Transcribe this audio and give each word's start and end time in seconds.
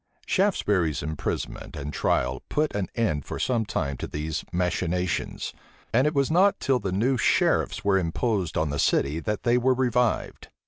Shaftesbury's 0.25 1.03
imprisonment 1.03 1.75
and 1.75 1.93
trial 1.93 2.41
put 2.49 2.73
an 2.73 2.87
end 2.95 3.23
for 3.23 3.37
some 3.37 3.67
time 3.67 3.97
to 3.97 4.07
these 4.07 4.43
machinations; 4.51 5.53
and 5.93 6.07
it 6.07 6.15
was 6.15 6.31
not 6.31 6.59
till 6.59 6.79
the 6.79 6.91
new 6.91 7.19
sheriffs 7.19 7.85
were 7.85 7.99
imposed 7.99 8.57
on 8.57 8.71
the 8.71 8.79
city 8.79 9.19
that 9.19 9.43
they 9.43 9.59
were 9.59 9.75
revived. 9.75 10.47